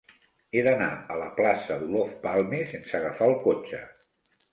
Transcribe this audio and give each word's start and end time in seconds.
He 0.51 0.61
d'anar 0.67 0.85
a 1.15 1.17
la 1.19 1.27
plaça 1.39 1.77
d'Olof 1.81 2.15
Palme 2.23 2.61
sense 2.71 2.97
agafar 3.01 3.29
el 3.33 3.37
cotxe. 3.45 3.83